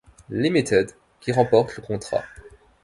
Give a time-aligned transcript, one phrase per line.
[0.31, 2.23] Limited qui remporte le contrat.